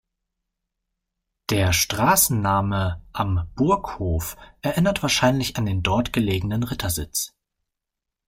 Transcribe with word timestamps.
Der 1.51 1.73
Straßenname 1.73 3.03
"Am 3.13 3.47
Burghof" 3.53 4.35
erinnert 4.63 5.03
wahrscheinlich 5.03 5.57
an 5.57 5.67
den 5.67 5.83
dort 5.83 6.11
gelegenen 6.11 6.63
Rittersitz. 6.63 7.35